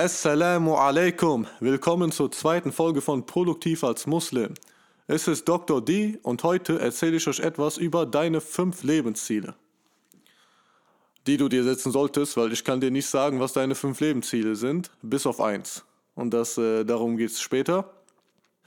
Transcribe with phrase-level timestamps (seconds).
[0.00, 1.48] Assalamu alaikum.
[1.58, 4.54] Willkommen zur zweiten Folge von Produktiv als Muslim.
[5.08, 5.84] Es ist Dr.
[5.84, 9.56] D und heute erzähle ich euch etwas über deine fünf Lebensziele,
[11.26, 14.54] die du dir setzen solltest, weil ich kann dir nicht sagen, was deine fünf Lebensziele
[14.54, 15.84] sind, bis auf eins.
[16.14, 17.90] Und das, äh, darum geht es später.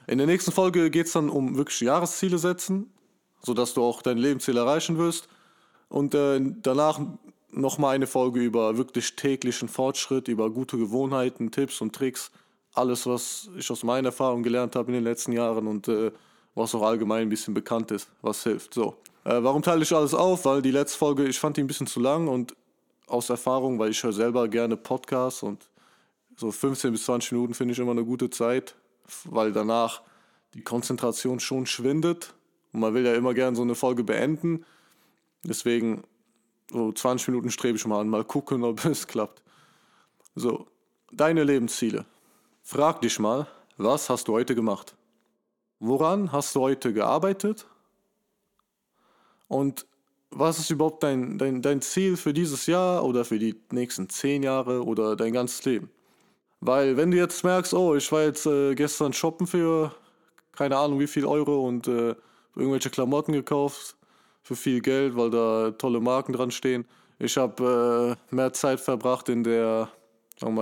[0.08, 2.92] In der nächsten Folge geht es dann um wirklich Jahresziele setzen,
[3.42, 5.30] sodass du auch dein Lebensziel erreichen wirst.
[5.88, 7.00] Und äh, danach
[7.54, 12.32] nochmal eine Folge über wirklich täglichen Fortschritt, über gute Gewohnheiten, Tipps und Tricks.
[12.74, 16.12] Alles, was ich aus meiner Erfahrung gelernt habe in den letzten Jahren und äh,
[16.56, 18.74] was auch allgemein ein bisschen bekannt ist, was hilft.
[18.74, 18.96] So.
[19.24, 20.46] Äh, warum teile ich alles auf?
[20.46, 22.56] Weil die letzte Folge, ich fand die ein bisschen zu lang und
[23.08, 25.70] aus Erfahrung, weil ich höre selber gerne Podcasts und
[26.38, 28.76] so 15 bis 20 Minuten finde ich immer eine gute Zeit,
[29.26, 30.02] weil danach
[30.54, 32.34] die Konzentration schon schwindet
[32.74, 34.66] und man will ja immer gerne so eine Folge beenden.
[35.44, 36.04] Deswegen
[36.72, 39.42] so 20 Minuten strebe ich mal an, mal gucken, ob es klappt.
[40.36, 40.68] So,
[41.12, 42.06] deine Lebensziele.
[42.64, 43.48] Frag dich mal,
[43.78, 44.96] was hast du heute gemacht?
[45.80, 47.66] Woran hast du heute gearbeitet?
[49.48, 49.86] Und
[50.30, 54.44] was ist überhaupt dein, dein, dein Ziel für dieses Jahr oder für die nächsten zehn
[54.44, 55.90] Jahre oder dein ganzes Leben?
[56.62, 59.94] Weil wenn du jetzt merkst, oh, ich war jetzt äh, gestern shoppen für
[60.54, 62.16] keine Ahnung wie viel Euro und äh,
[62.56, 63.96] irgendwelche Klamotten gekauft,
[64.42, 66.86] für viel Geld, weil da tolle Marken dran stehen.
[67.20, 69.90] Ich habe äh, mehr Zeit verbracht in der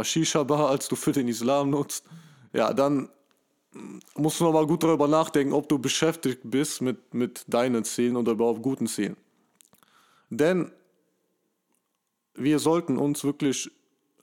[0.04, 2.06] Shisha-Bar, als du für den Islam nutzt.
[2.54, 3.10] Ja, dann
[4.16, 8.34] musst du nochmal gut darüber nachdenken, ob du beschäftigt bist mit, mit deinen Zielen oder
[8.34, 9.16] überhaupt guten Zielen.
[10.30, 10.72] Denn
[12.34, 13.72] wir sollten uns wirklich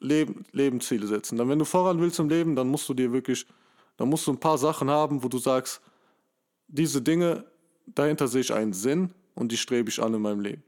[0.00, 1.38] Leben, Lebensziele setzen.
[1.38, 3.46] Dann, wenn du voran willst im Leben, dann musst du dir wirklich,
[3.96, 5.80] dann musst du ein paar Sachen haben, wo du sagst,
[6.68, 7.44] diese Dinge,
[7.86, 10.64] dahinter sehe ich einen Sinn und die strebe ich an in meinem Leben.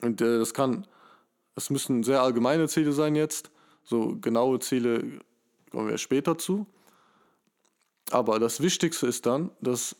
[0.00, 0.86] Und äh, das kann,
[1.54, 3.50] es müssen sehr allgemeine Ziele sein jetzt.
[3.84, 5.20] So genaue Ziele
[5.70, 6.66] kommen wir später zu.
[8.10, 9.96] Aber das Wichtigste ist dann, dass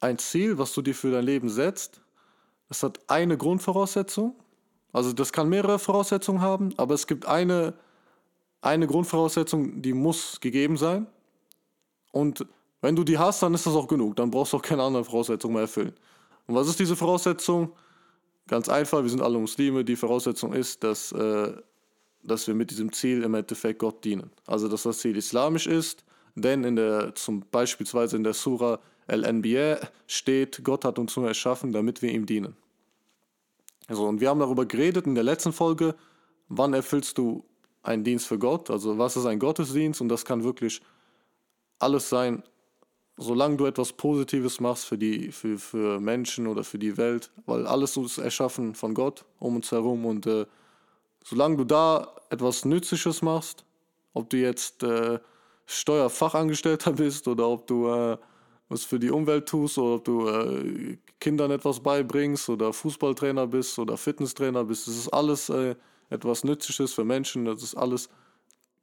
[0.00, 2.00] ein Ziel, was du dir für dein Leben setzt,
[2.68, 4.34] das hat eine Grundvoraussetzung.
[4.92, 7.74] Also das kann mehrere Voraussetzungen haben, aber es gibt eine,
[8.60, 11.06] eine Grundvoraussetzung, die muss gegeben sein.
[12.12, 12.46] Und
[12.82, 14.16] wenn du die hast, dann ist das auch genug.
[14.16, 15.94] Dann brauchst du auch keine andere Voraussetzung mehr erfüllen.
[16.46, 17.72] Und was ist diese Voraussetzung?
[18.48, 19.84] Ganz einfach, wir sind alle Muslime.
[19.84, 21.52] Die Voraussetzung ist, dass, äh,
[22.22, 24.30] dass wir mit diesem Ziel im Endeffekt Gott dienen.
[24.46, 26.04] Also, dass das Ziel islamisch ist,
[26.34, 31.72] denn in der, zum beispielsweise in der Surah Al-Anbiya steht, Gott hat uns nur erschaffen,
[31.72, 32.56] damit wir ihm dienen.
[33.88, 35.94] Also, und wir haben darüber geredet in der letzten Folge,
[36.48, 37.44] wann erfüllst du
[37.82, 40.80] einen Dienst für Gott, also was ist ein Gottesdienst und das kann wirklich
[41.78, 42.44] alles sein,
[43.22, 47.66] solange du etwas Positives machst für, die, für, für Menschen oder für die Welt, weil
[47.66, 50.46] alles ist erschaffen von Gott um uns herum und äh,
[51.24, 53.64] solange du da etwas Nützliches machst,
[54.14, 55.18] ob du jetzt äh,
[55.66, 58.18] Steuerfachangestellter bist oder ob du äh,
[58.68, 63.78] was für die Umwelt tust oder ob du äh, Kindern etwas beibringst oder Fußballtrainer bist
[63.78, 65.76] oder Fitnesstrainer bist, das ist alles äh,
[66.10, 68.08] etwas Nützliches für Menschen, das ist alles,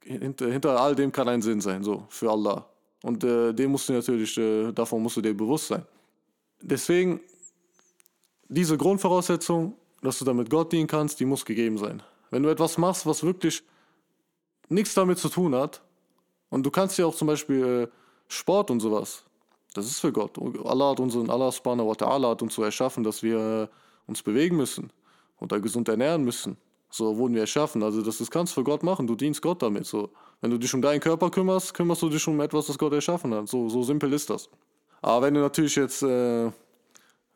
[0.02, 2.66] hinter, hinter all dem kann ein Sinn sein, so, für Allah.
[3.02, 5.84] Und äh, dem musst du natürlich, äh, davon musst du dir bewusst sein.
[6.60, 7.20] Deswegen,
[8.48, 12.02] diese Grundvoraussetzung, dass du damit Gott dienen kannst, die muss gegeben sein.
[12.30, 13.62] Wenn du etwas machst, was wirklich
[14.68, 15.82] nichts damit zu tun hat,
[16.50, 17.88] und du kannst ja auch zum Beispiel äh,
[18.28, 19.24] Sport und sowas,
[19.74, 20.36] das ist für Gott.
[20.64, 24.56] Allah hat unseren Allah subhanahu wa hat uns so erschaffen, dass wir äh, uns bewegen
[24.56, 24.92] müssen
[25.38, 26.56] oder gesund ernähren müssen.
[26.90, 27.82] So wurden wir erschaffen.
[27.84, 29.06] Also das, das kannst du für Gott machen.
[29.06, 29.86] Du dienst Gott damit.
[29.86, 30.10] So.
[30.40, 33.34] Wenn du dich um deinen Körper kümmerst, kümmerst du dich um etwas, das Gott erschaffen
[33.34, 33.48] hat.
[33.48, 34.48] So, so simpel ist das.
[35.02, 36.52] Aber wenn du natürlich jetzt, äh, ja,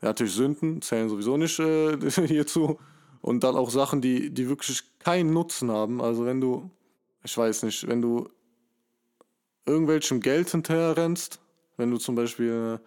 [0.01, 2.79] natürlich Sünden zählen sowieso nicht äh, hierzu.
[3.21, 6.03] Und dann auch Sachen, die, die wirklich keinen Nutzen haben.
[6.03, 6.71] Also wenn du,
[7.23, 8.29] ich weiß nicht, wenn du
[9.65, 11.41] irgendwelchem Geld hinterher rennst,
[11.79, 12.81] wenn du zum Beispiel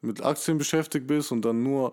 [0.00, 1.92] mit Aktien beschäftigt bist und dann nur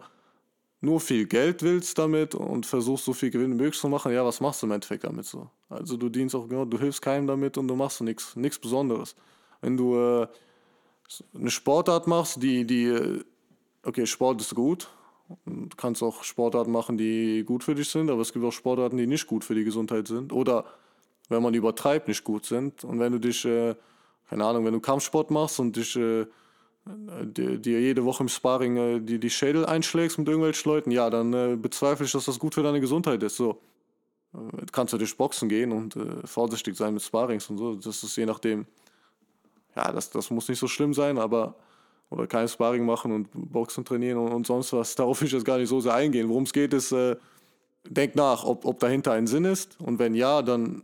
[0.81, 4.25] nur viel Geld willst damit und versuchst so viel Gewinn wie möglich zu machen, ja,
[4.25, 5.49] was machst du im Endeffekt damit so?
[5.69, 9.15] Also du dienst auch genau, du hilfst keinem damit und du machst nichts, nichts Besonderes.
[9.61, 10.27] Wenn du äh,
[11.35, 13.21] eine Sportart machst, die, die,
[13.83, 14.89] okay, Sport ist gut,
[15.45, 18.97] du kannst auch Sportarten machen, die gut für dich sind, aber es gibt auch Sportarten,
[18.97, 20.65] die nicht gut für die Gesundheit sind oder
[21.29, 22.83] wenn man übertreibt, nicht gut sind.
[22.83, 23.75] Und wenn du dich, äh,
[24.29, 26.25] keine Ahnung, wenn du Kampfsport machst und dich äh,
[26.85, 31.09] dir, dir jede Woche im Sparring äh, die, die Schädel einschlägst mit irgendwelchen Leuten, ja,
[31.09, 33.37] dann äh, bezweifle ich, dass das gut für deine Gesundheit ist.
[33.37, 33.61] So.
[34.33, 37.75] Äh, kannst du durch Boxen gehen und äh, vorsichtig sein mit Sparrings und so.
[37.75, 38.65] Das ist je nachdem,
[39.75, 41.55] ja, das, das muss nicht so schlimm sein, aber
[42.09, 44.95] oder kein Sparring machen und Boxen trainieren und, und sonst was.
[44.95, 46.29] Darauf will ich jetzt gar nicht so sehr eingehen.
[46.29, 47.15] Worum es geht, ist, äh,
[47.87, 50.83] denk nach, ob, ob dahinter ein Sinn ist und wenn ja, dann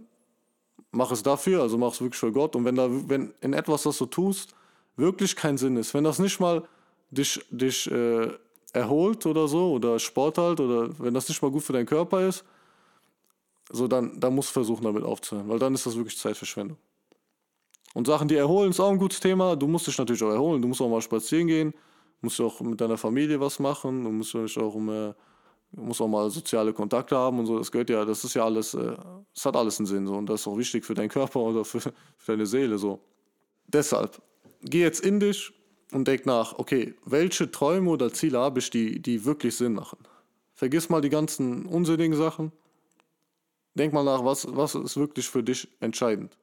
[0.92, 2.56] mach es dafür, also mach es wirklich für Gott.
[2.56, 4.56] Und wenn da, wenn in etwas, was du tust,
[4.98, 6.64] wirklich keinen Sinn ist, wenn das nicht mal
[7.10, 8.30] dich, dich äh,
[8.74, 12.28] erholt oder so, oder Sport halt, oder wenn das nicht mal gut für deinen Körper
[12.28, 12.44] ist,
[13.72, 16.78] so dann, dann musst du versuchen, damit aufzuhören, weil dann ist das wirklich Zeitverschwendung.
[17.94, 19.56] Und Sachen, die erholen, ist auch ein gutes Thema.
[19.56, 20.62] Du musst dich natürlich auch erholen.
[20.62, 21.74] Du musst auch mal spazieren gehen,
[22.22, 25.16] musst auch mit deiner Familie was machen, du musst auch um,
[25.72, 27.58] musst auch mal soziale Kontakte haben und so.
[27.58, 28.96] Das gehört ja, das ist ja alles, äh,
[29.34, 31.66] das hat alles einen Sinn so und das ist auch wichtig für deinen Körper oder
[31.66, 31.94] für, für
[32.28, 33.00] deine Seele so.
[33.68, 34.22] Deshalb,
[34.62, 35.54] geh jetzt in dich
[35.92, 40.00] und denk nach, okay, welche Träume oder Ziele habe ich, die, die wirklich Sinn machen?
[40.54, 42.52] Vergiss mal die ganzen unsinnigen Sachen.
[43.76, 46.36] Denk mal nach, was, was ist wirklich für dich entscheidend?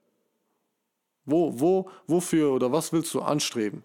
[1.25, 3.83] Wo, wo, wofür oder was willst du anstreben?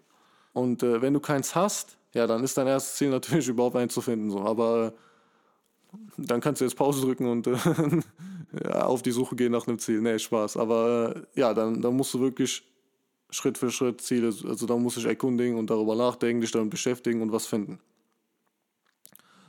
[0.52, 3.94] Und äh, wenn du keins hast, ja, dann ist dein erstes Ziel natürlich überhaupt eins
[3.94, 4.30] zu finden.
[4.30, 4.40] So.
[4.40, 7.56] Aber äh, dann kannst du jetzt Pause drücken und äh,
[8.64, 10.00] ja, auf die Suche gehen nach einem Ziel.
[10.00, 10.56] Nee, Spaß.
[10.56, 12.62] Aber äh, ja, dann, dann musst du wirklich
[13.30, 17.22] Schritt für Schritt Ziele, also da muss ich erkundigen und darüber nachdenken, dich damit beschäftigen
[17.22, 17.78] und was finden.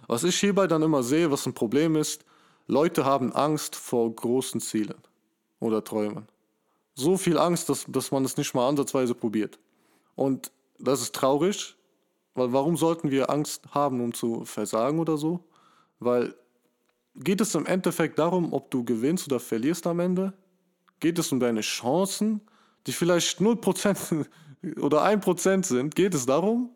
[0.07, 2.25] Was ich hierbei dann immer sehe, was ein Problem ist,
[2.68, 4.98] Leute haben Angst vor großen Zielen
[5.60, 6.28] oder Träumen.
[6.95, 9.60] So viel Angst, dass, dass man es nicht mal ansatzweise probiert.
[10.16, 11.75] Und das ist traurig,
[12.36, 15.39] weil warum sollten wir Angst haben, um zu versagen oder so?
[16.00, 16.36] Weil
[17.16, 20.33] geht es im Endeffekt darum, ob du gewinnst oder verlierst am Ende?
[21.00, 22.42] Geht es um deine Chancen?
[22.88, 24.25] Die vielleicht 0%
[24.80, 26.69] oder 1% sind, geht es darum?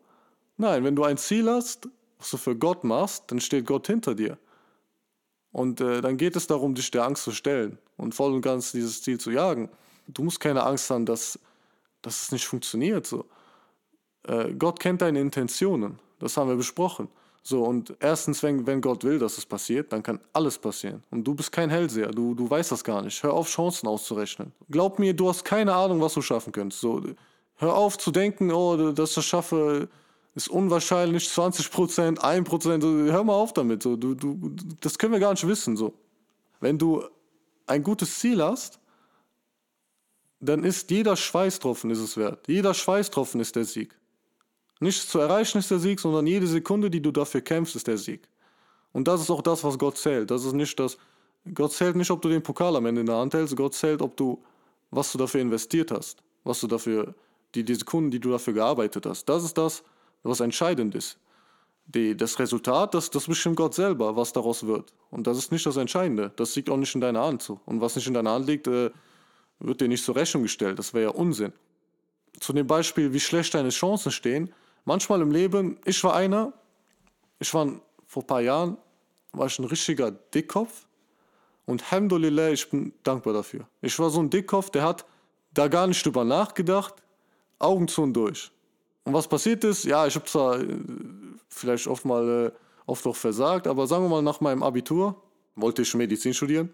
[0.56, 1.88] Nein, wenn du ein Ziel hast,
[2.18, 4.38] was du für Gott machst, dann steht Gott hinter dir.
[5.52, 8.72] Und äh, dann geht es darum, dich der Angst zu stellen und voll und ganz
[8.72, 9.70] dieses Ziel zu jagen.
[10.08, 11.38] Du musst keine Angst haben, dass,
[12.02, 13.06] dass es nicht funktioniert.
[13.06, 13.26] So.
[14.24, 17.08] Äh, Gott kennt deine Intentionen, das haben wir besprochen.
[17.48, 21.04] So, und erstens, wenn, wenn Gott will, dass es passiert, dann kann alles passieren.
[21.12, 23.22] Und du bist kein Hellseher, du, du weißt das gar nicht.
[23.22, 24.50] Hör auf, Chancen auszurechnen.
[24.68, 26.80] Glaub mir, du hast keine Ahnung, was du schaffen könntest.
[26.80, 27.00] So,
[27.58, 29.88] hör auf zu denken, oh, dass ich das schaffe,
[30.34, 32.82] ist unwahrscheinlich, 20 Prozent, 1 Prozent.
[32.82, 33.80] Hör mal auf damit.
[33.80, 34.50] So, du, du,
[34.80, 35.76] das können wir gar nicht wissen.
[35.76, 35.94] So.
[36.58, 37.04] Wenn du
[37.68, 38.80] ein gutes Ziel hast,
[40.40, 42.48] dann ist jeder Schweißtropfen ist es wert.
[42.48, 43.96] Jeder Schweißtropfen ist der Sieg.
[44.80, 47.96] Nichts zu erreichen ist der Sieg, sondern jede Sekunde, die du dafür kämpfst, ist der
[47.96, 48.28] Sieg.
[48.92, 50.30] Und das ist auch das, was Gott zählt.
[50.30, 50.98] Das ist nicht das.
[51.54, 53.56] Gott zählt nicht, ob du den Pokal am Ende in der Hand hältst.
[53.56, 54.42] Gott zählt, ob du,
[54.90, 57.14] was du dafür investiert hast, was du dafür,
[57.54, 59.26] die, die Sekunden, die du dafür gearbeitet hast.
[59.26, 59.82] Das ist das,
[60.22, 61.18] was entscheidend ist.
[61.86, 64.92] Die, das Resultat, das, das bestimmt Gott selber, was daraus wird.
[65.10, 66.32] Und das ist nicht das Entscheidende.
[66.36, 67.48] Das liegt auch nicht in deiner Hand.
[67.64, 68.90] Und was nicht in deiner Hand liegt, äh,
[69.60, 70.78] wird dir nicht zur Rechnung gestellt.
[70.78, 71.52] Das wäre ja Unsinn.
[72.40, 74.52] Zu dem Beispiel, wie schlecht deine Chancen stehen,
[74.86, 76.54] manchmal im Leben, ich war einer,
[77.38, 77.68] ich war
[78.06, 78.78] vor ein paar Jahren,
[79.32, 80.86] war ich ein richtiger Dickkopf
[81.66, 83.68] und Alhamdulillah, ich bin dankbar dafür.
[83.82, 85.04] Ich war so ein Dickkopf, der hat
[85.52, 86.94] da gar nicht drüber nachgedacht,
[87.58, 88.50] Augen zu und durch.
[89.04, 90.78] Und was passiert ist, ja, ich habe zwar äh,
[91.48, 92.50] vielleicht oft mal äh,
[92.86, 95.20] oft auch versagt, aber sagen wir mal nach meinem Abitur
[95.56, 96.72] wollte ich Medizin studieren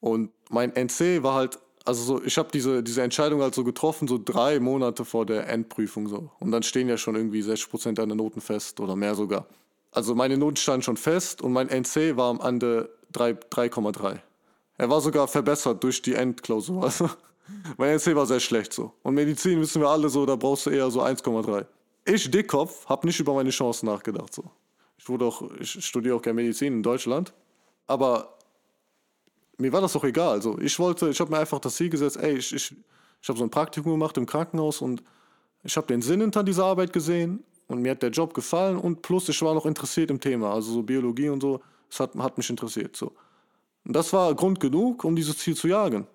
[0.00, 4.06] und mein NC war halt also so, ich habe diese, diese Entscheidung halt so getroffen,
[4.06, 6.30] so drei Monate vor der Endprüfung so.
[6.38, 9.46] Und dann stehen ja schon irgendwie 60% deiner Noten fest oder mehr sogar.
[9.92, 14.18] Also meine Noten standen schon fest und mein NC war am Ende 3,3.
[14.76, 16.84] Er war sogar verbessert durch die Endklausur.
[16.84, 17.10] Also
[17.76, 18.92] mein NC war sehr schlecht so.
[19.02, 21.66] Und Medizin wissen wir alle so, da brauchst du eher so 1,3.
[22.04, 24.44] Ich, Dickkopf, habe nicht über meine Chancen nachgedacht so.
[24.98, 27.32] Ich wurde auch, ich studiere auch gerne Medizin in Deutschland.
[27.86, 28.36] Aber
[29.60, 30.32] mir war das doch egal.
[30.32, 32.74] Also ich wollte, ich habe mir einfach das Ziel gesetzt, ey, ich, ich,
[33.22, 35.02] ich habe so ein Praktikum gemacht im Krankenhaus und
[35.62, 39.02] ich habe den Sinn hinter dieser Arbeit gesehen und mir hat der Job gefallen und
[39.02, 42.38] plus ich war noch interessiert im Thema, also so Biologie und so, das hat, hat
[42.38, 42.96] mich interessiert.
[42.96, 43.12] So.
[43.84, 46.06] Und das war Grund genug, um dieses Ziel zu jagen.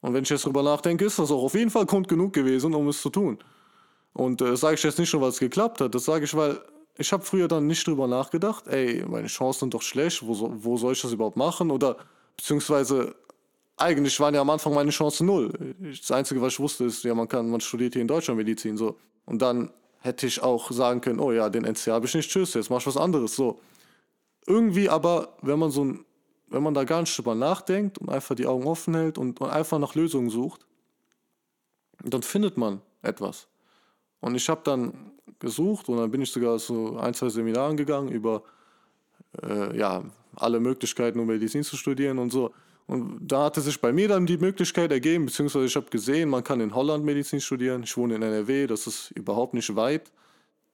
[0.00, 2.74] Und wenn ich jetzt drüber nachdenke, ist das auch auf jeden Fall Grund genug gewesen,
[2.74, 3.38] um es zu tun.
[4.12, 6.34] Und äh, das sage ich jetzt nicht nur, weil es geklappt hat, das sage ich,
[6.34, 6.60] weil
[6.98, 10.76] ich habe früher dann nicht drüber nachgedacht, ey, meine Chancen sind doch schlecht, wo, wo
[10.76, 11.70] soll ich das überhaupt machen?
[11.70, 11.96] Oder
[12.42, 13.14] Beziehungsweise
[13.76, 15.76] eigentlich waren ja am Anfang meine Chancen null.
[15.78, 18.76] Das Einzige, was ich wusste, ist, ja, man kann, man studiert hier in Deutschland Medizin
[18.76, 18.98] so.
[19.26, 19.70] Und dann
[20.00, 22.80] hätte ich auch sagen können, oh ja, den NC habe ich nicht, tschüss, jetzt mach
[22.80, 23.36] ich was anderes.
[23.36, 23.60] So.
[24.44, 26.04] Irgendwie aber, wenn man so ein,
[26.48, 29.48] wenn man da gar nicht drüber nachdenkt und einfach die Augen offen hält und, und
[29.48, 30.66] einfach nach Lösungen sucht,
[32.02, 33.46] dann findet man etwas.
[34.18, 38.08] Und ich habe dann gesucht und dann bin ich sogar zu ein, zwei Seminaren gegangen
[38.08, 38.42] über
[39.42, 40.02] äh, ja,
[40.36, 42.52] alle Möglichkeiten, um Medizin zu studieren und so.
[42.86, 46.42] Und da hatte sich bei mir dann die Möglichkeit ergeben, beziehungsweise ich habe gesehen, man
[46.42, 47.84] kann in Holland Medizin studieren.
[47.84, 50.10] Ich wohne in NRW, das ist überhaupt nicht weit.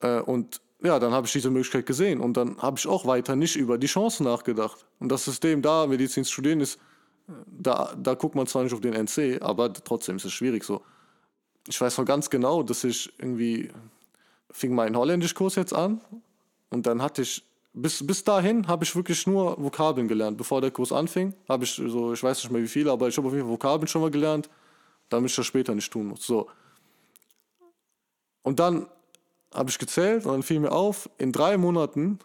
[0.00, 3.36] Äh, und ja, dann habe ich diese Möglichkeit gesehen und dann habe ich auch weiter
[3.36, 4.86] nicht über die Chancen nachgedacht.
[5.00, 6.78] Und das System da, Medizin zu studieren, ist
[7.46, 10.80] Da, da guckt man zwar nicht auf den NC, aber trotzdem ist es schwierig so.
[11.68, 13.70] Ich weiß noch ganz genau, dass ich irgendwie
[14.50, 16.00] fing mein Holländischkurs jetzt an
[16.70, 20.37] und dann hatte ich bis, bis dahin habe ich wirklich nur Vokabeln gelernt.
[20.37, 23.16] Bevor der Kurs anfing, habe ich so, ich weiß nicht mehr wie viele, aber ich
[23.16, 24.48] habe auf jeden Fall Vokabeln schon mal gelernt,
[25.08, 26.26] damit ich das später nicht tun muss.
[26.26, 26.48] So.
[28.42, 28.87] Und dann
[29.52, 32.18] habe ich gezählt und dann fiel mir auf, in drei Monaten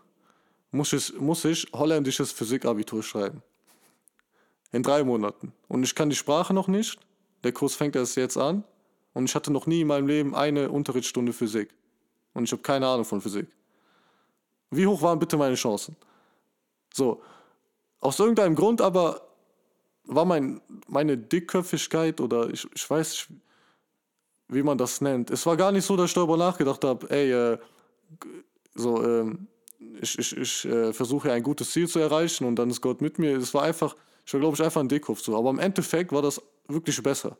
[0.71, 3.41] muss ich, muss ich holländisches Physikabitur schreiben.
[4.71, 5.53] In drei Monaten.
[5.67, 7.00] Und ich kann die Sprache noch nicht.
[7.43, 8.63] Der Kurs fängt erst jetzt an.
[9.13, 11.69] Und ich hatte noch nie in meinem Leben eine Unterrichtsstunde Physik.
[12.33, 13.47] Und ich habe keine Ahnung von Physik.
[14.75, 15.96] Wie hoch waren bitte meine Chancen?
[16.94, 17.22] So,
[18.00, 19.22] aus irgendeinem Grund aber
[20.06, 23.30] war mein, meine Dickköpfigkeit oder ich, ich weiß nicht,
[24.50, 25.32] wie man das nennt.
[25.32, 27.58] Es war gar nicht so, dass ich darüber nachgedacht habe, ey, äh,
[28.75, 29.36] so, äh,
[30.01, 33.20] ich, ich, ich äh, versuche ein gutes Ziel zu erreichen und dann ist Gott mit
[33.20, 33.38] mir.
[33.38, 35.38] Es war einfach, ich war glaube ich einfach ein Dickkopf so.
[35.38, 37.38] Aber im Endeffekt war das wirklich besser.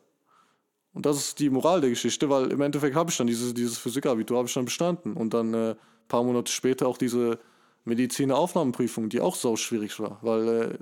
[0.92, 3.78] Und das ist die Moral der Geschichte, weil im Endeffekt habe ich dann dieses, dieses
[3.78, 5.74] Physikabitur habe ich dann bestanden und dann äh,
[6.08, 7.38] paar Monate später auch diese
[7.84, 10.78] Medizinaufnahmeprüfung, die auch sau schwierig war, weil äh,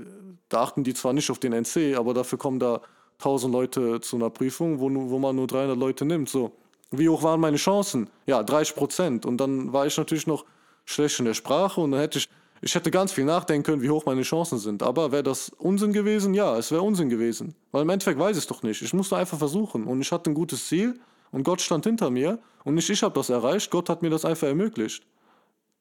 [0.48, 2.80] da achten die zwar nicht auf den NC, aber dafür kommen da
[3.18, 6.28] 1000 Leute zu einer Prüfung, wo, wo man nur 300 Leute nimmt.
[6.28, 6.52] So,
[6.90, 8.08] wie hoch waren meine Chancen?
[8.26, 9.26] Ja, 30 Prozent.
[9.26, 10.44] Und dann war ich natürlich noch
[10.84, 12.28] schlecht in der Sprache und dann hätte ich,
[12.60, 14.82] ich hätte ganz viel nachdenken können, wie hoch meine Chancen sind.
[14.82, 16.34] Aber wäre das Unsinn gewesen?
[16.34, 17.54] Ja, es wäre Unsinn gewesen.
[17.72, 18.82] Weil im Endeffekt weiß ich es doch nicht.
[18.82, 21.00] Ich musste einfach versuchen und ich hatte ein gutes Ziel
[21.30, 24.24] und Gott stand hinter mir und nicht ich habe das erreicht, Gott hat mir das
[24.24, 25.04] einfach ermöglicht.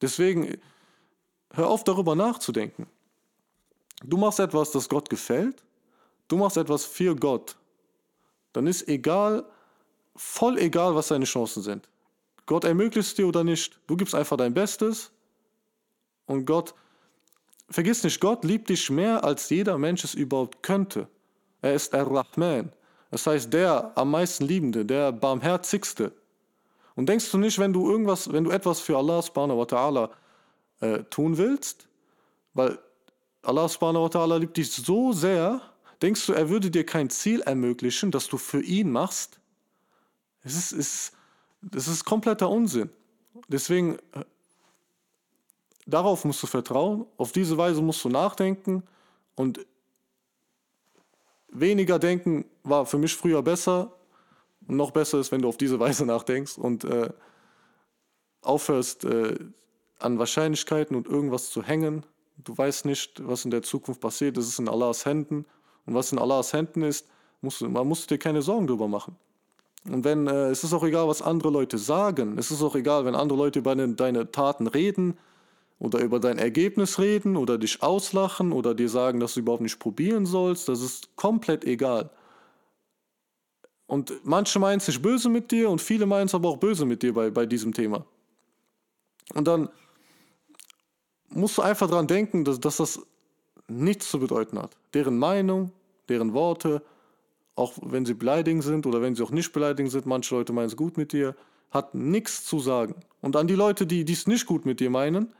[0.02, 0.60] Deswegen,
[1.52, 2.86] hör auf darüber nachzudenken.
[4.04, 5.62] Du machst etwas, das Gott gefällt
[6.32, 7.56] du machst etwas für Gott,
[8.54, 9.44] dann ist egal,
[10.16, 11.88] voll egal, was deine Chancen sind.
[12.46, 13.78] Gott ermöglicht es dir oder nicht.
[13.86, 15.10] Du gibst einfach dein Bestes
[16.26, 16.74] und Gott,
[17.68, 21.06] vergiss nicht, Gott liebt dich mehr, als jeder Mensch es überhaupt könnte.
[21.60, 22.72] Er ist Ar-Rahman.
[23.10, 26.12] Das heißt, der am meisten Liebende, der barmherzigste.
[26.94, 30.10] Und denkst du nicht, wenn du irgendwas, wenn du etwas für Allah subhanahu wa ta'ala
[30.80, 31.88] äh, tun willst,
[32.54, 32.78] weil
[33.42, 35.60] Allah subhanahu wa ta'ala liebt dich so sehr,
[36.02, 39.38] Denkst du, er würde dir kein Ziel ermöglichen, das du für ihn machst?
[40.42, 41.12] Es ist, ist,
[41.62, 42.90] das ist kompletter Unsinn.
[43.46, 44.24] Deswegen, äh,
[45.86, 48.82] darauf musst du vertrauen, auf diese Weise musst du nachdenken
[49.36, 49.64] und
[51.48, 53.92] weniger denken war für mich früher besser
[54.66, 57.10] noch besser ist, wenn du auf diese Weise nachdenkst und äh,
[58.42, 59.36] aufhörst, äh,
[59.98, 62.04] an Wahrscheinlichkeiten und irgendwas zu hängen.
[62.36, 64.36] Du weißt nicht, was in der Zukunft passiert.
[64.36, 65.46] Es ist in Allahs Händen.
[65.86, 67.08] Und was in Allahs Händen ist,
[67.40, 69.16] musst du, man muss dir keine Sorgen drüber machen.
[69.88, 72.38] Und wenn, äh, es ist auch egal, was andere Leute sagen.
[72.38, 75.18] Es ist auch egal, wenn andere Leute über deine Taten reden
[75.78, 79.80] oder über dein Ergebnis reden oder dich auslachen oder dir sagen, dass du überhaupt nicht
[79.80, 80.68] probieren sollst.
[80.68, 82.10] Das ist komplett egal.
[83.92, 86.86] Und manche meinen es nicht böse mit dir und viele meinen es aber auch böse
[86.86, 88.06] mit dir bei, bei diesem Thema.
[89.34, 89.68] Und dann
[91.28, 93.00] musst du einfach daran denken, dass, dass das
[93.68, 94.78] nichts zu bedeuten hat.
[94.94, 95.72] Deren Meinung,
[96.08, 96.80] deren Worte,
[97.54, 100.68] auch wenn sie beleidigend sind oder wenn sie auch nicht beleidigend sind, manche Leute meinen
[100.68, 101.36] es gut mit dir,
[101.70, 102.94] hat nichts zu sagen.
[103.20, 105.34] Und an die Leute, die dies nicht gut mit dir meinen,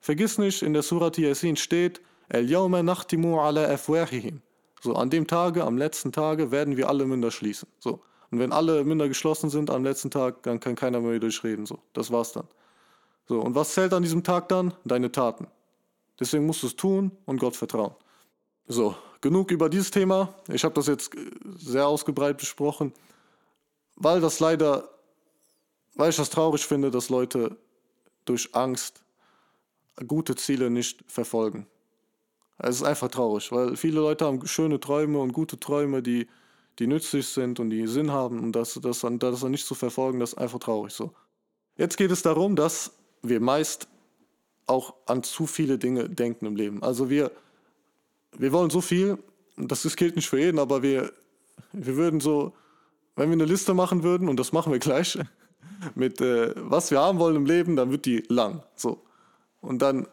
[0.00, 4.42] vergiss nicht, in der Surat Yasin steht, El yawma nachtimu ala afwahihim.
[4.80, 7.68] So, an dem Tage, am letzten Tage, werden wir alle Münder schließen.
[7.78, 8.00] So.
[8.30, 11.66] Und wenn alle Münder geschlossen sind am letzten Tag, dann kann keiner mehr durchreden.
[11.66, 12.46] So, das war's dann.
[13.28, 14.74] So, und was zählt an diesem Tag dann?
[14.84, 15.46] Deine Taten.
[16.18, 17.94] Deswegen musst du es tun und Gott vertrauen.
[18.68, 20.34] So, genug über dieses Thema.
[20.48, 21.10] Ich habe das jetzt
[21.56, 22.92] sehr ausgebreitet besprochen,
[23.96, 24.88] weil das leider,
[25.94, 27.56] weil ich das traurig finde, dass Leute
[28.24, 29.02] durch Angst
[30.06, 31.66] gute Ziele nicht verfolgen.
[32.58, 36.26] Es ist einfach traurig, weil viele Leute haben schöne Träume und gute Träume, die,
[36.78, 40.20] die nützlich sind und die Sinn haben und das, das, das dann nicht zu verfolgen,
[40.20, 41.12] das ist einfach traurig so.
[41.76, 43.88] Jetzt geht es darum, dass wir meist
[44.66, 46.82] auch an zu viele Dinge denken im Leben.
[46.82, 47.30] Also wir,
[48.36, 49.18] wir wollen so viel,
[49.56, 51.12] das gilt nicht für jeden, aber wir,
[51.72, 52.54] wir würden so,
[53.14, 55.18] wenn wir eine Liste machen würden, und das machen wir gleich,
[55.94, 58.62] mit äh, was wir haben wollen im Leben, dann wird die lang.
[58.74, 59.02] So.
[59.60, 60.06] Und dann,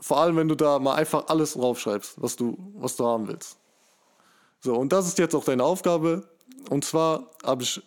[0.00, 3.58] vor allem, wenn du da mal einfach alles draufschreibst, was du, was du haben willst.
[4.60, 6.28] So, und das ist jetzt auch deine Aufgabe.
[6.70, 7.82] Und zwar habe ich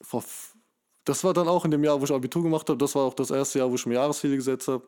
[0.00, 0.24] vor,
[1.04, 3.14] das war dann auch in dem Jahr, wo ich Abitur gemacht habe, das war auch
[3.14, 4.82] das erste Jahr, wo ich mir Jahresziele gesetzt habe.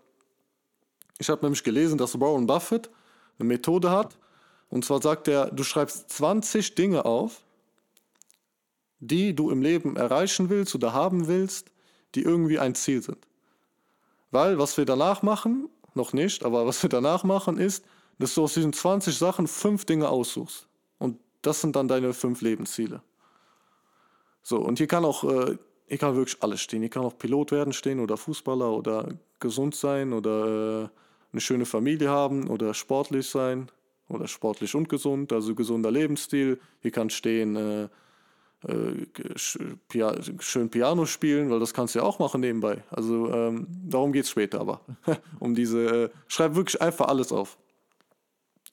[1.19, 2.91] Ich habe nämlich gelesen, dass Warren Buffett
[3.39, 4.19] eine Methode hat.
[4.69, 7.43] Und zwar sagt er, du schreibst 20 Dinge auf,
[8.99, 11.71] die du im Leben erreichen willst oder haben willst,
[12.15, 13.19] die irgendwie ein Ziel sind.
[14.31, 17.85] Weil was wir danach machen, noch nicht, aber was wir danach machen ist,
[18.19, 20.69] dass du aus diesen 20 Sachen fünf Dinge aussuchst.
[20.99, 23.03] Und das sind dann deine fünf Lebensziele.
[24.43, 26.81] So, und hier kann auch, äh, hier kann wirklich alles stehen.
[26.81, 29.09] Hier kann auch Pilot werden stehen oder Fußballer oder
[29.41, 30.89] gesund sein oder äh,
[31.33, 33.71] eine schöne Familie haben oder sportlich sein
[34.09, 36.61] oder sportlich und gesund, also gesunder Lebensstil.
[36.81, 37.89] Hier kann stehen, äh,
[39.37, 42.83] schön Piano spielen, weil das kannst du ja auch machen nebenbei.
[42.91, 44.81] Also ähm, darum geht es später aber.
[45.41, 47.59] um diese, äh, schreib wirklich einfach alles auf.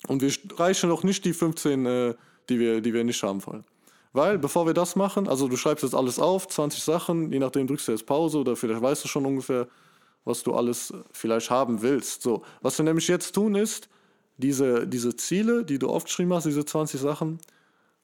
[0.07, 2.15] Und wir reichen noch nicht die 15, äh,
[2.49, 3.63] die, wir, die wir nicht haben wollen.
[4.13, 7.65] Weil, bevor wir das machen, also du schreibst jetzt alles auf, 20 Sachen, je nachdem
[7.67, 9.67] drückst du jetzt Pause oder vielleicht weißt du schon ungefähr,
[10.23, 12.21] was du alles vielleicht haben willst.
[12.21, 13.89] So, was wir nämlich jetzt tun ist,
[14.37, 17.39] diese, diese Ziele, die du aufgeschrieben hast, diese 20 Sachen,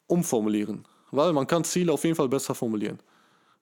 [0.07, 0.86] umformulieren.
[1.11, 2.99] Weil man kann Ziele auf jeden Fall besser formulieren.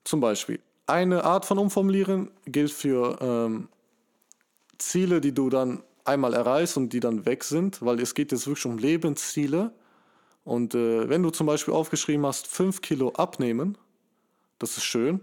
[0.03, 3.69] Zum Beispiel, eine Art von Umformulieren gilt für ähm,
[4.77, 8.47] Ziele, die du dann einmal erreichst und die dann weg sind, weil es geht jetzt
[8.47, 9.73] wirklich um Lebensziele.
[10.45, 13.77] Und äh, wenn du zum Beispiel aufgeschrieben hast, 5 Kilo abnehmen,
[14.59, 15.19] das ist schön.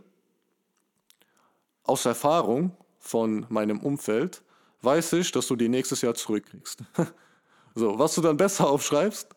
[1.83, 4.43] Aus Erfahrung von meinem Umfeld
[4.83, 6.81] weiß ich, dass du die nächstes Jahr zurückkriegst.
[7.75, 9.29] so, was du dann besser aufschreibst,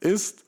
[0.00, 0.45] ist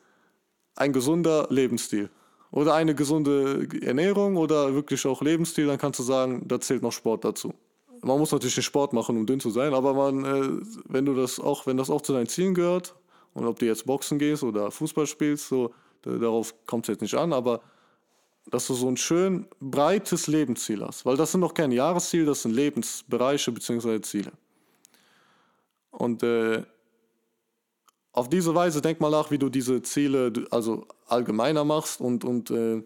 [0.79, 2.11] ein gesunder Lebensstil.
[2.51, 6.93] Oder eine gesunde Ernährung oder wirklich auch Lebensstil, dann kannst du sagen, da zählt noch
[6.93, 7.53] Sport dazu.
[8.01, 10.49] Man muss natürlich den Sport machen, um dünn zu sein, aber man, äh,
[10.89, 12.95] wenn du das auch, wenn das auch zu deinen Zielen gehört,
[13.35, 17.15] und ob du jetzt Boxen gehst oder Fußball spielst, so, darauf kommt es jetzt nicht
[17.15, 17.61] an, aber
[18.51, 21.05] dass du so ein schön breites Lebensziel hast.
[21.05, 24.01] Weil das sind noch kein Jahresziel, das sind Lebensbereiche bzw.
[24.01, 24.33] Ziele.
[25.91, 26.63] Und äh,
[28.19, 32.51] auf diese Weise denk mal nach, wie du diese Ziele also allgemeiner machst und, und
[32.51, 32.83] äh,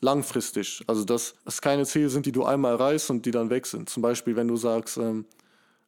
[0.00, 0.82] langfristig.
[0.86, 3.90] Also dass es keine Ziele sind, die du einmal erreichst und die dann weg sind.
[3.90, 5.26] Zum Beispiel, wenn du sagst, ähm,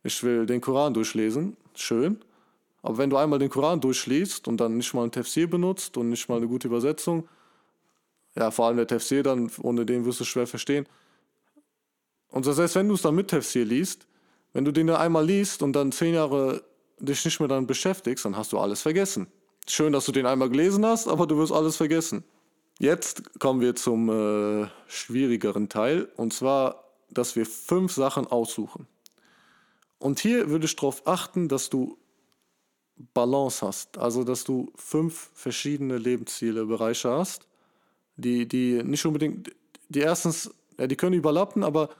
[0.03, 2.19] ich will den Koran durchlesen, schön.
[2.83, 6.11] Aber wenn du einmal den Koran durchliest und dann nicht mal ein Tafsir benutzt und
[6.11, 7.27] nicht mal eine gute Übersetzung,
[8.35, 10.87] ja, vor allem der Tafsir, dann ohne den wirst du schwer verstehen.
[12.29, 14.07] Und das heißt, wenn du es dann mit Tafsir liest,
[14.53, 16.63] wenn du den dann einmal liest und dann zehn Jahre
[17.03, 19.27] dich nicht mehr damit beschäftigst, dann hast du alles vergessen.
[19.69, 22.25] Schön, dass du den einmal gelesen hast, aber du wirst alles vergessen.
[22.79, 28.87] Jetzt kommen wir zum äh, schwierigeren Teil, und zwar, dass wir fünf Sachen aussuchen.
[29.99, 31.99] Und hier würde ich darauf achten, dass du
[33.15, 37.47] Balance hast, also dass du fünf verschiedene Lebensziele, Bereiche hast,
[38.17, 39.51] die, die nicht unbedingt,
[39.89, 41.91] die erstens, ja, die können überlappen, aber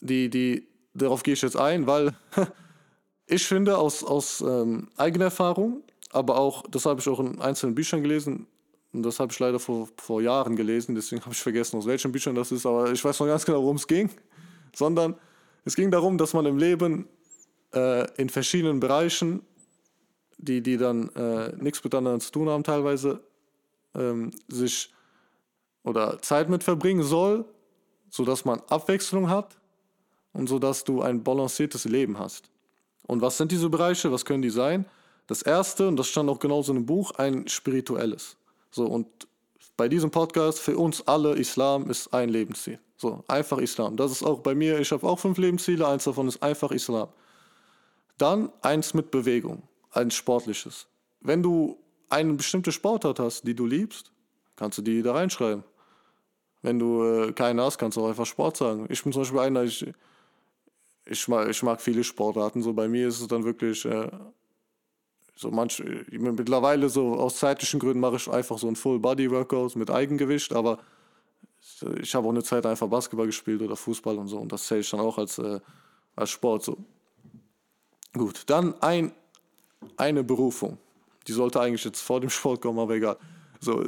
[0.00, 2.14] die, die, darauf gehe ich jetzt ein, weil
[3.26, 7.74] ich finde aus, aus ähm, eigener Erfahrung, aber auch, das habe ich auch in einzelnen
[7.74, 8.46] Büchern gelesen,
[8.94, 12.12] und das habe ich leider vor, vor Jahren gelesen, deswegen habe ich vergessen, aus welchen
[12.12, 14.08] Büchern das ist, aber ich weiß noch ganz genau, worum es ging.
[14.74, 15.16] Sondern
[15.64, 17.08] es ging darum, dass man im Leben
[17.74, 19.42] äh, in verschiedenen Bereichen,
[20.38, 23.20] die, die dann äh, nichts miteinander zu tun haben, teilweise
[23.96, 24.92] ähm, sich
[25.82, 27.44] oder Zeit mit verbringen soll,
[28.10, 29.58] sodass man Abwechslung hat
[30.32, 32.48] und sodass du ein balanciertes Leben hast.
[33.06, 34.10] Und was sind diese Bereiche?
[34.12, 34.86] Was können die sein?
[35.26, 38.36] Das erste, und das stand auch genauso dem Buch, ein spirituelles.
[38.70, 39.06] So, und
[39.76, 42.78] bei diesem Podcast, für uns alle, Islam ist ein Lebensziel.
[42.96, 43.96] So, einfach Islam.
[43.96, 47.08] Das ist auch bei mir, ich habe auch fünf Lebensziele, eins davon ist einfach Islam.
[48.18, 50.86] Dann eins mit Bewegung, ein sportliches.
[51.20, 54.12] Wenn du eine bestimmte Sportart hast, die du liebst,
[54.56, 55.64] kannst du die da reinschreiben.
[56.62, 58.86] Wenn du äh, keine hast, kannst du auch einfach Sport sagen.
[58.88, 59.84] Ich bin zum Beispiel einer, ich,
[61.06, 62.62] ich, mag, ich mag viele Sportarten.
[62.62, 64.10] So bei mir ist es dann wirklich äh,
[65.36, 70.52] so manch, mittlerweile so aus zeitlichen Gründen mache ich einfach so ein Full-Body-Workout mit Eigengewicht,
[70.52, 70.78] aber
[72.00, 74.80] ich habe auch eine Zeit einfach Basketball gespielt oder Fußball und so und das zähle
[74.80, 75.60] ich dann auch als, äh,
[76.14, 76.76] als Sport so.
[78.12, 79.12] Gut, dann ein,
[79.96, 80.78] eine Berufung.
[81.26, 83.16] Die sollte eigentlich jetzt vor dem Sport kommen, aber egal.
[83.60, 83.84] So,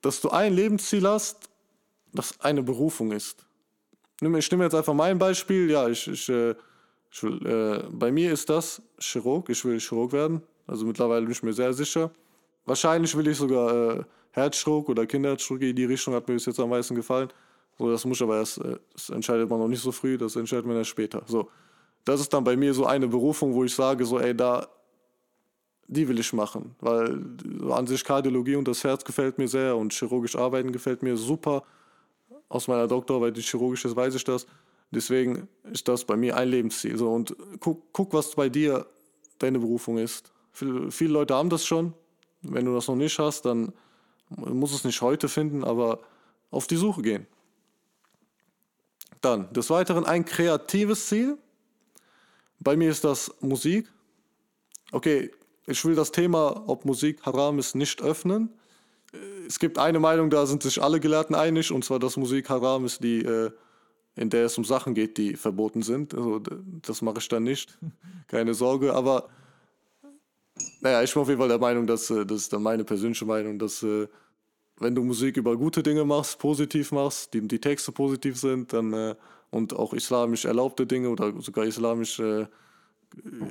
[0.00, 1.48] dass du ein Lebensziel hast,
[2.12, 3.47] das eine Berufung ist.
[4.20, 5.70] Ich nehme jetzt einfach mein Beispiel.
[5.70, 6.54] Ja, ich, ich, äh,
[7.10, 9.48] ich will, äh, bei mir ist das Chirurg.
[9.48, 10.42] Ich will Chirurg werden.
[10.66, 12.10] Also mittlerweile bin ich mir sehr sicher.
[12.66, 15.62] Wahrscheinlich will ich sogar äh, Herzchirurg oder Kinderchirurg.
[15.62, 17.28] In die Richtung hat mir bis jetzt am meisten gefallen.
[17.78, 20.66] So, das muss aber erst, äh, das entscheidet man noch nicht so früh, das entscheidet
[20.66, 21.22] man erst später.
[21.26, 21.48] So,
[22.04, 24.66] das ist dann bei mir so eine Berufung, wo ich sage, so, ey, da,
[25.86, 26.74] die will ich machen.
[26.80, 27.22] Weil
[27.70, 31.62] an sich Kardiologie und das Herz gefällt mir sehr und chirurgisch arbeiten gefällt mir super.
[32.48, 34.46] Aus meiner Doktorarbeit, die chirurgisch ist, weiß ich das.
[34.90, 36.96] Deswegen ist das bei mir ein Lebensziel.
[36.96, 38.86] So, und guck, guck, was bei dir
[39.38, 40.32] deine Berufung ist.
[40.52, 41.92] Viele, viele Leute haben das schon.
[42.40, 43.72] Wenn du das noch nicht hast, dann
[44.30, 46.00] muss es nicht heute finden, aber
[46.50, 47.26] auf die Suche gehen.
[49.20, 51.38] Dann des Weiteren ein kreatives Ziel.
[52.60, 53.88] Bei mir ist das Musik.
[54.92, 55.30] Okay,
[55.66, 58.50] ich will das Thema, ob Musik haram ist, nicht öffnen.
[59.46, 62.84] Es gibt eine Meinung, da sind sich alle Gelehrten einig, und zwar, dass Musik haram
[62.84, 63.50] ist, die, äh,
[64.16, 66.14] in der es um Sachen geht, die verboten sind.
[66.14, 66.40] Also,
[66.82, 67.78] das mache ich dann nicht.
[68.26, 68.92] Keine Sorge.
[68.92, 69.28] Aber
[70.80, 73.24] naja, ich bin auf jeden Fall der Meinung, dass, äh, das ist dann meine persönliche
[73.24, 74.08] Meinung, dass äh,
[74.78, 78.92] wenn du Musik über gute Dinge machst, positiv machst, die, die Texte positiv sind, dann
[78.92, 79.14] äh,
[79.50, 82.46] und auch islamisch erlaubte Dinge oder sogar islamisch äh,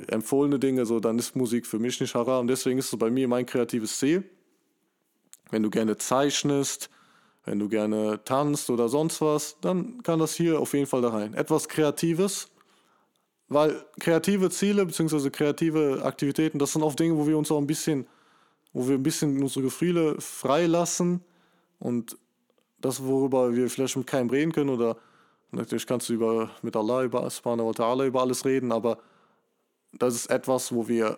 [0.08, 2.48] empfohlene Dinge, so dann ist Musik für mich nicht haram.
[2.48, 4.24] Deswegen ist es bei mir mein kreatives Ziel.
[5.50, 6.90] Wenn du gerne zeichnest,
[7.46, 11.10] wenn du gerne tanzt oder sonst was, dann kann das hier auf jeden Fall da
[11.10, 11.34] rein.
[11.34, 12.50] Etwas Kreatives,
[13.48, 15.30] weil kreative Ziele bzw.
[15.30, 18.06] kreative Aktivitäten, das sind oft Dinge, wo wir uns auch ein bisschen,
[18.74, 21.24] wo wir ein bisschen unsere Gefühle freilassen
[21.80, 22.18] und
[22.80, 24.98] das, worüber wir vielleicht mit keinem reden können oder
[25.52, 29.00] natürlich kannst du über, mit Allah, über Subhanahu wa Ta'ala über alles reden, aber
[29.94, 31.18] das ist etwas, wo wir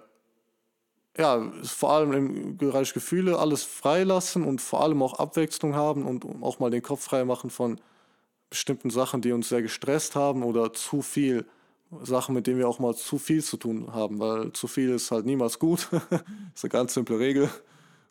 [1.18, 6.26] ja, vor allem im Bereich Gefühle alles freilassen und vor allem auch Abwechslung haben und
[6.42, 7.80] auch mal den Kopf frei machen von
[8.50, 11.46] bestimmten Sachen, die uns sehr gestresst haben oder zu viel
[12.04, 15.12] Sachen, mit denen wir auch mal zu viel zu tun haben, weil zu viel ist
[15.12, 15.90] halt niemals gut.
[16.56, 17.50] ist eine ganz simple Regel.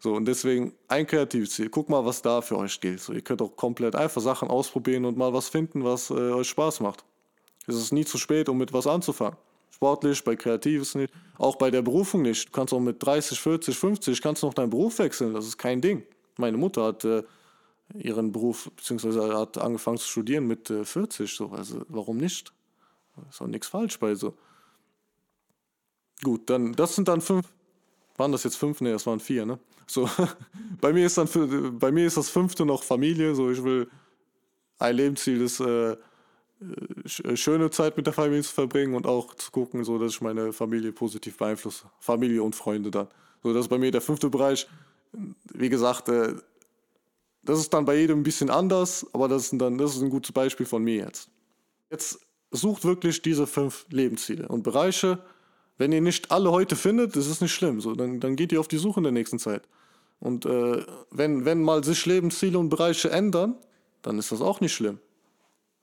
[0.01, 1.71] So, und deswegen ein kreatives Ziel.
[1.71, 3.01] Guck mal, was da für euch gilt.
[3.01, 6.49] So, ihr könnt auch komplett einfach Sachen ausprobieren und mal was finden, was äh, euch
[6.49, 7.05] Spaß macht.
[7.67, 9.37] Es ist nie zu spät, um mit was anzufangen.
[9.79, 11.15] Sportlich, bei Kreatives nicht.
[11.39, 12.49] Auch bei der Berufung nicht.
[12.49, 15.35] Du kannst auch mit 30, 40, 50, kannst noch deinen Beruf wechseln.
[15.35, 16.03] Das ist kein Ding.
[16.37, 17.23] Meine Mutter hat äh,
[17.95, 21.33] ihren Beruf, beziehungsweise hat angefangen zu studieren mit äh, 40.
[21.33, 21.51] So.
[21.51, 22.53] Also, warum nicht?
[23.31, 24.35] Ist auch nichts falsch bei so.
[26.25, 27.47] Gut, dann, das sind dann fünf.
[28.17, 28.81] Waren das jetzt fünf?
[28.81, 29.61] Ne, das waren vier, ne?
[29.87, 30.11] So,
[30.81, 33.37] bei mir ist dann bei mir ist das fünfte noch Familie.
[33.37, 33.89] So, ich will
[34.81, 35.97] ein Lebensziel ist, äh
[37.07, 40.53] schöne Zeit mit der Familie zu verbringen und auch zu gucken, so dass ich meine
[40.53, 41.87] Familie positiv beeinflusse.
[42.01, 43.09] Familie und Freunde dann.
[43.43, 44.67] So, das ist bei mir der fünfte Bereich.
[45.55, 46.35] Wie gesagt, äh,
[47.43, 50.11] das ist dann bei jedem ein bisschen anders, aber das ist, dann, das ist ein
[50.11, 51.31] gutes Beispiel von mir jetzt.
[51.91, 55.19] Jetzt sucht wirklich diese fünf Lebensziele und Bereiche.
[55.77, 57.81] Wenn ihr nicht alle heute findet, das ist nicht schlimm.
[57.81, 59.63] So, dann, dann geht ihr auf die Suche in der nächsten Zeit.
[60.19, 63.55] Und äh, wenn, wenn mal sich Lebensziele und Bereiche ändern,
[64.03, 64.99] dann ist das auch nicht schlimm.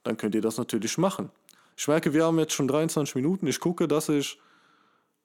[0.05, 1.29] Dann könnt ihr das natürlich machen.
[1.75, 3.47] Ich merke, wir haben jetzt schon 23 Minuten.
[3.47, 4.39] Ich gucke, dass ich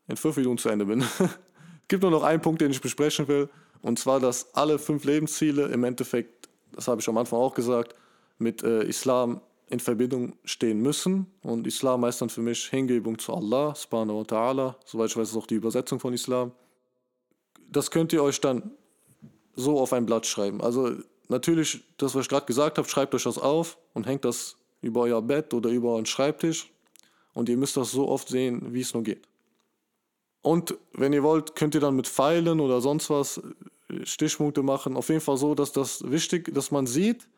[0.08, 1.02] in fünf Minuten zu Ende bin.
[1.02, 1.28] es
[1.88, 3.48] gibt nur noch einen Punkt, den ich besprechen will.
[3.82, 7.94] Und zwar, dass alle fünf Lebensziele im Endeffekt, das habe ich am Anfang auch gesagt,
[8.38, 11.26] mit äh, Islam in Verbindung stehen müssen.
[11.42, 14.74] Und Islam heißt dann für mich Hingebung zu Allah, subhanahu wa ta'ala.
[14.86, 16.52] Soweit ich weiß, ist auch die Übersetzung von Islam.
[17.70, 18.72] Das könnt ihr euch dann
[19.54, 20.62] so auf ein Blatt schreiben.
[20.62, 20.96] Also
[21.28, 25.02] natürlich, das, was ich gerade gesagt habe, schreibt euch das auf und hängt das über
[25.02, 26.70] euer Bett oder über euren Schreibtisch.
[27.32, 29.26] Und ihr müsst das so oft sehen, wie es nur geht.
[30.42, 33.38] Und wenn ihr wollt, könnt ihr dann mit Pfeilen oder sonst was
[33.88, 34.96] äh, Stichpunkte machen.
[34.96, 37.28] Auf jeden Fall so, dass das wichtig, dass man sieht,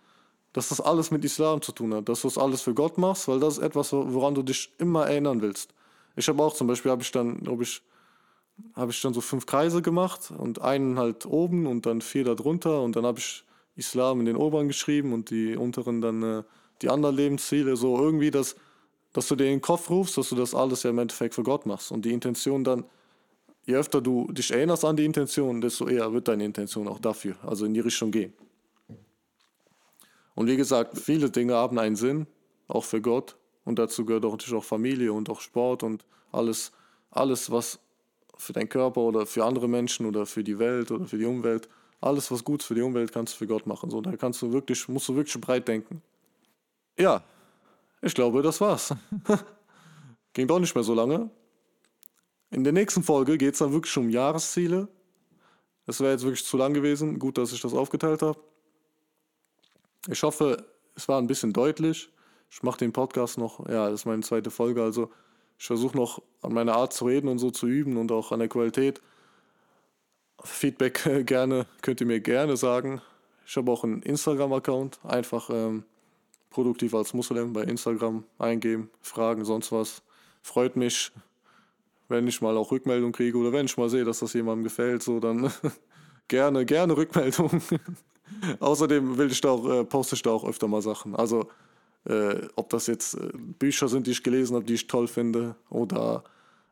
[0.53, 3.27] dass das alles mit Islam zu tun hat, dass du das alles für Gott machst,
[3.27, 5.75] weil das ist etwas, woran du dich immer erinnern willst.
[6.15, 7.83] Ich habe auch zum Beispiel, habe ich ich,
[8.75, 12.35] habe ich dann so fünf Kreise gemacht und einen halt oben und dann vier da
[12.35, 13.45] drunter und dann habe ich
[13.77, 16.43] Islam in den oberen geschrieben und die unteren dann äh,
[16.83, 18.57] die anderen Lebensziele, so irgendwie, dass,
[19.13, 21.43] dass du dir in den Kopf rufst, dass du das alles ja im Endeffekt für
[21.43, 22.85] Gott machst und die Intention dann,
[23.67, 27.37] je öfter du dich erinnerst an die Intention, desto eher wird deine Intention auch dafür,
[27.43, 28.33] also in die Richtung gehen.
[30.35, 32.27] Und wie gesagt, viele Dinge haben einen Sinn,
[32.69, 33.37] auch für Gott.
[33.65, 36.73] Und dazu gehört auch natürlich auch Familie und auch Sport und alles,
[37.11, 37.79] alles, was
[38.37, 41.69] für deinen Körper oder für andere Menschen oder für die Welt oder für die Umwelt,
[42.01, 43.91] alles, was gut für die Umwelt, kannst du für Gott machen.
[43.91, 46.03] So, da kannst du wirklich, musst du wirklich breit denken.
[46.99, 47.23] Ja,
[48.01, 48.95] ich glaube, das war's.
[50.33, 51.31] Ging doch nicht mehr so lange.
[52.51, 54.89] In der nächsten Folge geht es dann wirklich um Jahresziele.
[55.87, 57.19] Das wäre jetzt wirklich zu lang gewesen.
[57.19, 58.39] Gut, dass ich das aufgeteilt habe.
[60.09, 62.11] Ich hoffe, es war ein bisschen deutlich.
[62.51, 65.11] Ich mache den Podcast noch, ja, das ist meine zweite Folge, also
[65.59, 68.41] ich versuche noch an meiner Art zu reden und so zu üben und auch an
[68.41, 69.01] der Qualität.
[70.45, 73.01] Feedback gerne, könnt ihr mir gerne sagen.
[73.47, 75.85] Ich habe auch einen Instagram-Account, einfach ähm,
[76.53, 80.03] produktiv als Muslim bei Instagram eingeben, Fragen, sonst was.
[80.43, 81.13] Freut mich,
[82.09, 85.03] wenn ich mal auch Rückmeldung kriege oder wenn ich mal sehe, dass das jemandem gefällt,
[85.03, 85.51] so dann
[86.29, 87.63] gerne, gerne Rückmeldung.
[88.61, 91.15] Außerdem will ich da auch, äh, poste ich da auch öfter mal Sachen.
[91.15, 91.49] Also,
[92.05, 95.55] äh, ob das jetzt äh, Bücher sind, die ich gelesen habe, die ich toll finde,
[95.71, 96.25] oder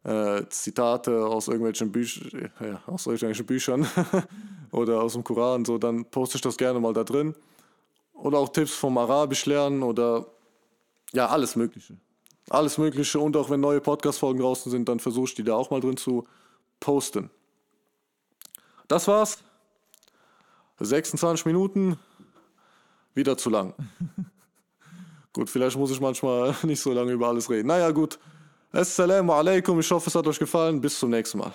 [0.05, 3.87] äh, Zitate aus irgendwelchen, Büch ja, aus irgendwelchen Büchern
[4.73, 7.35] oder aus dem Koran, so, dann poste ich das gerne mal da drin.
[8.23, 10.27] Oder auch Tipps vom Arabisch lernen oder
[11.13, 11.97] ja, alles Mögliche.
[12.49, 15.71] Alles Mögliche und auch wenn neue Podcast-Folgen draußen sind, dann versuche ich die da auch
[15.71, 16.27] mal drin zu
[16.81, 17.31] posten.
[18.89, 19.39] das war's.
[20.81, 21.99] 26 Minuten,
[23.15, 23.75] wieder zu lang.
[25.33, 27.69] gut, vielleicht muss ich manchmal nicht so lange über alles reden.
[27.69, 28.19] Naja, gut.
[28.73, 30.81] Assalamu alaikum, ich hoffe, es hat euch gefallen.
[30.81, 31.53] Bis zum nächsten Mal.